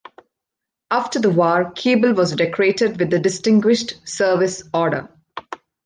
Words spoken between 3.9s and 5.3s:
Service Order.